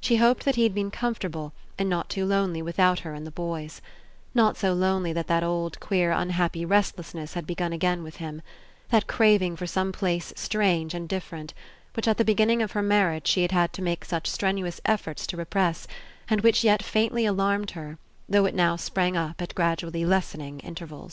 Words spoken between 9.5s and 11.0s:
for some place strange